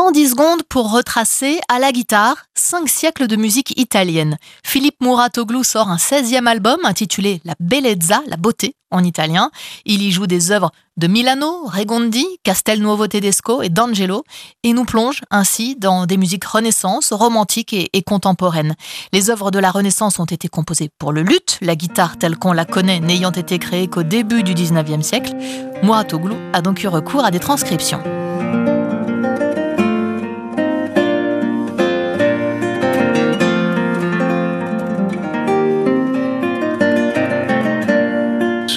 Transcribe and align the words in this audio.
110 0.00 0.30
secondes 0.30 0.62
pour 0.62 0.92
retracer 0.92 1.60
à 1.68 1.78
la 1.78 1.92
guitare 1.92 2.36
5 2.54 2.88
siècles 2.88 3.26
de 3.26 3.36
musique 3.36 3.78
italienne. 3.78 4.38
Philippe 4.64 4.96
Muratoglou 5.02 5.62
sort 5.62 5.90
un 5.90 5.96
16e 5.96 6.46
album 6.46 6.78
intitulé 6.84 7.42
La 7.44 7.52
Bellezza, 7.60 8.22
la 8.26 8.38
beauté 8.38 8.76
en 8.90 9.04
italien. 9.04 9.50
Il 9.84 10.00
y 10.00 10.10
joue 10.10 10.26
des 10.26 10.52
œuvres 10.52 10.72
de 10.96 11.06
Milano, 11.06 11.66
Regondi, 11.66 12.26
Castelnuovo 12.44 13.08
Tedesco 13.08 13.60
et 13.60 13.68
d'Angelo 13.68 14.24
et 14.62 14.72
nous 14.72 14.86
plonge 14.86 15.20
ainsi 15.30 15.76
dans 15.76 16.06
des 16.06 16.16
musiques 16.16 16.46
renaissance, 16.46 17.12
romantiques 17.12 17.74
et, 17.74 17.90
et, 17.92 18.02
contemporaines. 18.02 18.76
Les 19.12 19.28
œuvres 19.28 19.50
de 19.50 19.58
la 19.58 19.70
Renaissance 19.70 20.18
ont 20.18 20.24
été 20.24 20.48
composées 20.48 20.88
pour 20.98 21.12
le 21.12 21.20
luth, 21.20 21.58
la 21.60 21.76
guitare 21.76 22.16
telle 22.16 22.38
qu'on 22.38 22.54
la 22.54 22.64
connaît 22.64 23.00
n'ayant 23.00 23.32
été 23.32 23.58
créée 23.58 23.86
qu'au 23.86 24.02
début 24.02 24.44
du 24.44 24.54
19e 24.54 25.02
siècle. 25.02 25.36
Muratoglou 25.82 26.36
a 26.54 26.62
donc 26.62 26.82
eu 26.82 26.88
recours 26.88 27.22
à 27.22 27.30
des 27.30 27.38
transcriptions. 27.38 28.02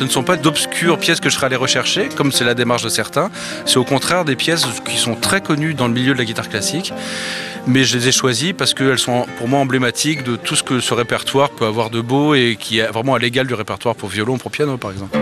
Ce 0.04 0.08
ne 0.10 0.12
sont 0.12 0.24
pas 0.24 0.36
d'obscures 0.36 1.00
pièces 1.00 1.22
que 1.22 1.30
je 1.30 1.36
serais 1.36 1.46
allé 1.46 1.56
rechercher, 1.56 2.10
comme 2.10 2.34
c'est 2.34 2.44
la 2.44 2.56
démarche 2.56 2.84
de 2.84 2.90
certains. 2.90 3.32
C'est 3.66 3.78
au 3.78 3.86
contraire 3.86 4.26
des 4.26 4.36
pièces 4.36 4.66
qui 4.84 4.98
sont 4.98 5.16
très 5.16 5.40
connues 5.40 5.76
dans 5.76 5.88
le 5.88 5.94
milieu 5.94 6.12
de 6.14 6.18
la 6.18 6.26
guitare 6.26 6.50
classique. 6.50 6.94
Mais 7.68 7.86
je 7.86 7.98
les 7.98 8.10
ai 8.10 8.12
choisies 8.12 8.52
parce 8.52 8.74
qu'elles 8.74 9.00
sont 9.00 9.26
pour 9.38 9.48
moi 9.48 9.60
emblématiques 9.60 10.24
de 10.24 10.36
tout 10.36 10.58
ce 10.58 10.64
que 10.64 10.82
ce 10.82 10.94
répertoire 10.94 11.52
peut 11.52 11.66
avoir 11.66 11.90
de 11.90 12.02
beau 12.02 12.36
et 12.36 12.58
qui 12.60 12.80
est 12.80 12.88
vraiment 12.88 13.16
à 13.16 13.20
l'égal 13.20 13.48
du 13.48 13.54
répertoire 13.54 13.96
pour 13.96 14.10
violon, 14.10 14.38
pour 14.38 14.52
piano 14.52 14.76
par 14.76 14.92
exemple. 14.92 15.18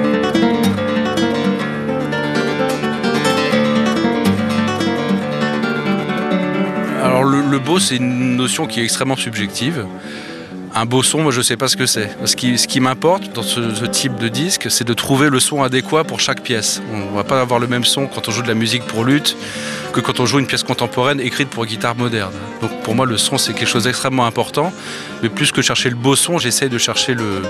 Alors 7.03 7.23
le, 7.23 7.41
le 7.41 7.59
beau, 7.59 7.77
c'est 7.77 7.97
une 7.97 8.35
notion 8.35 8.65
qui 8.65 8.79
est 8.79 8.83
extrêmement 8.83 9.15
subjective. 9.15 9.85
Un 10.73 10.85
beau 10.85 11.03
son, 11.03 11.21
moi 11.21 11.31
je 11.31 11.41
sais 11.41 11.57
pas 11.57 11.67
ce 11.67 11.75
que 11.75 11.85
c'est. 11.85 12.09
Ce 12.25 12.35
qui, 12.35 12.79
m'importe 12.79 13.33
dans 13.33 13.43
ce, 13.43 13.85
type 13.85 14.15
de 14.15 14.29
disque, 14.29 14.71
c'est 14.71 14.85
de 14.85 14.93
trouver 14.93 15.29
le 15.29 15.39
son 15.39 15.63
adéquat 15.63 16.05
pour 16.05 16.21
chaque 16.21 16.41
pièce. 16.41 16.81
On 16.93 17.13
va 17.13 17.25
pas 17.25 17.41
avoir 17.41 17.59
le 17.59 17.67
même 17.67 17.83
son 17.83 18.07
quand 18.07 18.29
on 18.29 18.31
joue 18.31 18.41
de 18.41 18.47
la 18.47 18.53
musique 18.53 18.83
pour 18.85 19.03
lutte 19.03 19.35
que 19.91 19.99
quand 19.99 20.21
on 20.21 20.25
joue 20.25 20.39
une 20.39 20.47
pièce 20.47 20.63
contemporaine 20.63 21.19
écrite 21.19 21.49
pour 21.49 21.65
guitare 21.65 21.95
moderne. 21.95 22.33
Donc 22.61 22.71
pour 22.83 22.95
moi 22.95 23.05
le 23.05 23.17
son 23.17 23.37
c'est 23.37 23.53
quelque 23.53 23.67
chose 23.67 23.83
d'extrêmement 23.83 24.25
important, 24.25 24.71
mais 25.21 25.27
plus 25.27 25.51
que 25.51 25.61
chercher 25.61 25.89
le 25.89 25.97
beau 25.97 26.15
son, 26.15 26.37
j'essaye 26.37 26.69
de 26.69 26.77
chercher 26.77 27.13
le, 27.13 27.41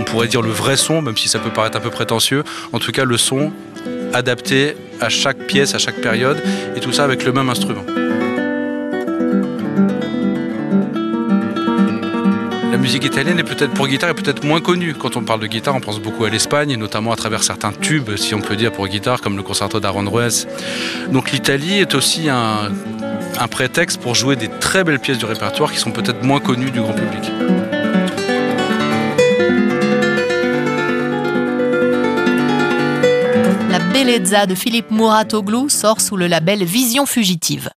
on 0.00 0.02
pourrait 0.02 0.26
dire 0.26 0.42
le 0.42 0.50
vrai 0.50 0.76
son, 0.76 1.00
même 1.00 1.16
si 1.16 1.28
ça 1.28 1.38
peut 1.38 1.50
paraître 1.50 1.78
un 1.78 1.80
peu 1.80 1.90
prétentieux. 1.90 2.42
En 2.72 2.80
tout 2.80 2.90
cas 2.90 3.04
le 3.04 3.16
son 3.16 3.52
adapté 4.12 4.76
à 5.00 5.08
chaque 5.08 5.38
pièce, 5.46 5.74
à 5.74 5.78
chaque 5.78 6.00
période, 6.00 6.42
et 6.76 6.80
tout 6.80 6.92
ça 6.92 7.04
avec 7.04 7.24
le 7.24 7.32
même 7.32 7.48
instrument. 7.48 7.84
Musique 12.84 13.06
italienne 13.06 13.38
est 13.38 13.44
peut-être 13.44 13.72
pour 13.72 13.88
guitare 13.88 14.10
est 14.10 14.14
peut-être 14.14 14.44
moins 14.44 14.60
connue. 14.60 14.92
Quand 14.92 15.16
on 15.16 15.22
parle 15.22 15.40
de 15.40 15.46
guitare, 15.46 15.74
on 15.74 15.80
pense 15.80 16.00
beaucoup 16.00 16.26
à 16.26 16.28
l'Espagne, 16.28 16.76
notamment 16.76 17.12
à 17.12 17.16
travers 17.16 17.42
certains 17.42 17.72
tubes, 17.72 18.14
si 18.16 18.34
on 18.34 18.42
peut 18.42 18.56
dire, 18.56 18.72
pour 18.72 18.86
guitare, 18.86 19.22
comme 19.22 19.38
le 19.38 19.42
concerto 19.42 19.80
d'Aranjuez. 19.80 20.46
Donc 21.10 21.32
l'Italie 21.32 21.78
est 21.78 21.94
aussi 21.94 22.28
un, 22.28 22.70
prétexte 23.50 24.02
pour 24.02 24.14
jouer 24.14 24.36
des 24.36 24.48
très 24.48 24.84
belles 24.84 24.98
pièces 24.98 25.16
du 25.16 25.24
répertoire 25.24 25.72
qui 25.72 25.78
sont 25.78 25.92
peut-être 25.92 26.22
moins 26.22 26.40
connues 26.40 26.70
du 26.70 26.82
grand 26.82 26.92
public. 26.92 27.22
La 33.70 33.78
Bellezza 33.78 34.44
de 34.44 34.54
Philippe 34.54 34.90
Muratoglou 34.90 35.70
sort 35.70 36.02
sous 36.02 36.18
le 36.18 36.26
label 36.26 36.62
Vision 36.64 37.06
Fugitive. 37.06 37.70